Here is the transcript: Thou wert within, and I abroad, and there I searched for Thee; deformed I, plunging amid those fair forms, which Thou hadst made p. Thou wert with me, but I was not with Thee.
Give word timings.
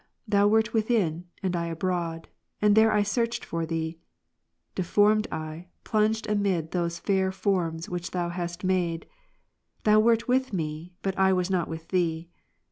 Thou 0.27 0.47
wert 0.47 0.73
within, 0.73 1.25
and 1.43 1.55
I 1.55 1.67
abroad, 1.67 2.27
and 2.59 2.75
there 2.75 2.91
I 2.91 3.03
searched 3.03 3.45
for 3.45 3.67
Thee; 3.67 3.99
deformed 4.73 5.27
I, 5.31 5.67
plunging 5.83 6.27
amid 6.27 6.71
those 6.71 6.97
fair 6.97 7.31
forms, 7.31 7.87
which 7.87 8.09
Thou 8.09 8.29
hadst 8.29 8.63
made 8.63 9.01
p. 9.01 9.07
Thou 9.83 9.99
wert 9.99 10.27
with 10.27 10.53
me, 10.53 10.91
but 11.03 11.15
I 11.19 11.33
was 11.33 11.51
not 11.51 11.67
with 11.67 11.89
Thee. 11.89 12.31